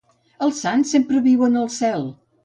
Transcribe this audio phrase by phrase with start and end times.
[0.45, 2.09] Els sants sempre viuen al cel.